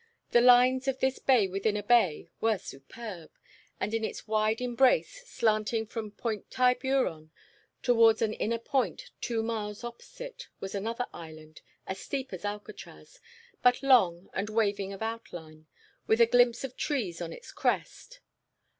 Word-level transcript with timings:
The 0.31 0.41
lines 0.41 0.87
of 0.87 0.99
this 0.99 1.19
bay 1.19 1.47
within 1.47 1.77
a 1.77 1.83
bay 1.83 2.31
were 2.41 2.57
superb, 2.57 3.29
and 3.79 3.93
in 3.93 4.03
its 4.03 4.27
wide 4.27 4.59
embrace, 4.59 5.23
slanting 5.27 5.85
from 5.85 6.09
Point 6.09 6.49
Tiburon 6.49 7.29
toward 7.83 8.19
an 8.23 8.33
inner 8.33 8.57
point 8.57 9.11
two 9.21 9.43
miles 9.43 9.83
opposite 9.83 10.47
was 10.59 10.73
another 10.73 11.05
island, 11.13 11.61
as 11.85 11.99
steep 11.99 12.33
as 12.33 12.43
Alcatraz, 12.43 13.19
but 13.61 13.83
long 13.83 14.27
and 14.33 14.49
waving 14.49 14.91
of 14.91 15.03
outline, 15.03 15.67
with 16.07 16.19
a 16.19 16.25
glimpse 16.25 16.63
of 16.63 16.75
trees 16.75 17.21
on 17.21 17.31
its 17.31 17.51
crest. 17.51 18.21